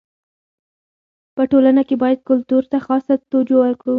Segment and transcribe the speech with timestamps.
[1.35, 3.89] په ټولنه کي باید کلتور ته خاصه توجو وکړي.